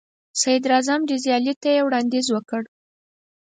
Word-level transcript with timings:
صدراعظم 0.41 0.99
ډیزراییلي 1.09 1.53
ته 1.61 1.67
یې 1.75 1.81
وړاندیز 1.87 2.27
وکړ. 2.31 2.61